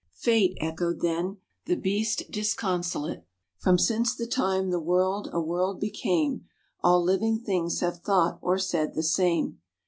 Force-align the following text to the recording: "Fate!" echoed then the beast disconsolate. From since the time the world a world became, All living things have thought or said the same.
"Fate!" 0.15 0.57
echoed 0.59 1.01
then 1.01 1.37
the 1.65 1.75
beast 1.75 2.23
disconsolate. 2.31 3.23
From 3.59 3.77
since 3.77 4.15
the 4.15 4.25
time 4.25 4.71
the 4.71 4.79
world 4.79 5.29
a 5.31 5.39
world 5.39 5.79
became, 5.79 6.45
All 6.83 7.03
living 7.03 7.39
things 7.39 7.81
have 7.81 7.99
thought 7.99 8.39
or 8.41 8.57
said 8.57 8.95
the 8.95 9.03
same. 9.03 9.59